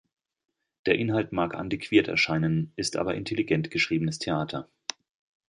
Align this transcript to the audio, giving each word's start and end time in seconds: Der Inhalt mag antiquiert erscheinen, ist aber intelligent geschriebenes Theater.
Der 0.87 0.95
Inhalt 0.97 1.31
mag 1.31 1.53
antiquiert 1.53 2.07
erscheinen, 2.07 2.73
ist 2.75 2.95
aber 2.95 3.13
intelligent 3.13 3.69
geschriebenes 3.69 4.17
Theater. 4.17 4.67